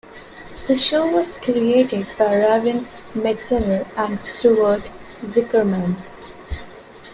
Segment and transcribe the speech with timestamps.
[0.67, 4.89] The show was created by Raven Metzner and Stuart
[5.25, 5.95] Zicherman.